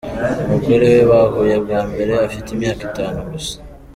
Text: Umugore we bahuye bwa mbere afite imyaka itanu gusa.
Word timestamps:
Umugore 0.43 0.85
we 0.93 1.01
bahuye 1.11 1.55
bwa 1.63 1.79
mbere 1.89 2.13
afite 2.27 2.47
imyaka 2.51 2.81
itanu 2.89 3.19
gusa. 3.31 3.55